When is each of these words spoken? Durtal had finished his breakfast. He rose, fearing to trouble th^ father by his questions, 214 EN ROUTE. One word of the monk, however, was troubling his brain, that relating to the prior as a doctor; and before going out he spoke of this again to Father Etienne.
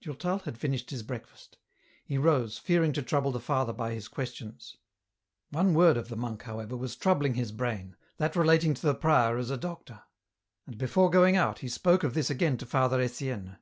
Durtal 0.00 0.38
had 0.38 0.56
finished 0.56 0.88
his 0.88 1.02
breakfast. 1.02 1.58
He 2.06 2.16
rose, 2.16 2.56
fearing 2.56 2.94
to 2.94 3.02
trouble 3.02 3.34
th^ 3.34 3.40
father 3.42 3.74
by 3.74 3.92
his 3.92 4.08
questions, 4.08 4.78
214 5.52 5.52
EN 5.52 5.58
ROUTE. 5.58 5.62
One 5.62 5.74
word 5.76 5.96
of 5.98 6.08
the 6.08 6.16
monk, 6.16 6.42
however, 6.44 6.74
was 6.74 6.96
troubling 6.96 7.34
his 7.34 7.52
brain, 7.52 7.94
that 8.16 8.34
relating 8.34 8.72
to 8.72 8.80
the 8.80 8.94
prior 8.94 9.36
as 9.36 9.50
a 9.50 9.58
doctor; 9.58 10.00
and 10.66 10.78
before 10.78 11.10
going 11.10 11.36
out 11.36 11.58
he 11.58 11.68
spoke 11.68 12.02
of 12.02 12.14
this 12.14 12.30
again 12.30 12.56
to 12.56 12.64
Father 12.64 12.98
Etienne. 12.98 13.58